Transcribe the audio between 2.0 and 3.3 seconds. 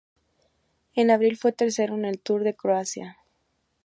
el Tour de Croacia.